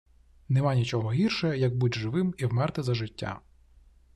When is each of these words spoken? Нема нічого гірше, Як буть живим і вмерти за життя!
Нема 0.49 0.75
нічого 0.75 1.11
гірше, 1.13 1.57
Як 1.57 1.75
буть 1.77 1.93
живим 1.95 2.33
і 2.37 2.45
вмерти 2.45 2.83
за 2.83 2.93
життя! 2.95 3.39